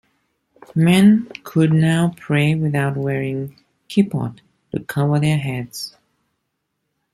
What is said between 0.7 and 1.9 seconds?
Men could